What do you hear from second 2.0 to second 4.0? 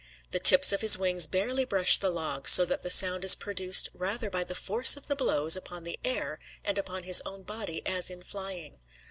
log, so that the sound is produced